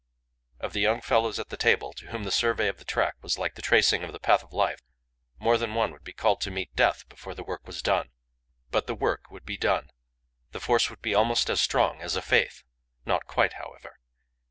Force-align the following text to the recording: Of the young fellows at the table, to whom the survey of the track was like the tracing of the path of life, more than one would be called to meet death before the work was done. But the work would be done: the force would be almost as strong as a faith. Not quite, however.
Of 0.59 0.73
the 0.73 0.81
young 0.81 0.99
fellows 0.99 1.37
at 1.37 1.49
the 1.49 1.57
table, 1.57 1.93
to 1.93 2.07
whom 2.07 2.23
the 2.23 2.31
survey 2.31 2.67
of 2.67 2.77
the 2.79 2.83
track 2.85 3.13
was 3.21 3.37
like 3.37 3.53
the 3.53 3.61
tracing 3.61 4.03
of 4.03 4.11
the 4.11 4.19
path 4.19 4.41
of 4.41 4.51
life, 4.51 4.81
more 5.37 5.59
than 5.59 5.75
one 5.75 5.91
would 5.91 6.03
be 6.03 6.11
called 6.11 6.41
to 6.41 6.49
meet 6.49 6.75
death 6.75 7.07
before 7.07 7.35
the 7.35 7.43
work 7.43 7.67
was 7.67 7.83
done. 7.83 8.09
But 8.71 8.87
the 8.87 8.95
work 8.95 9.29
would 9.29 9.45
be 9.45 9.57
done: 9.57 9.91
the 10.53 10.59
force 10.59 10.89
would 10.89 11.03
be 11.03 11.13
almost 11.13 11.51
as 11.51 11.61
strong 11.61 12.01
as 12.01 12.15
a 12.15 12.21
faith. 12.23 12.63
Not 13.05 13.27
quite, 13.27 13.53
however. 13.53 13.99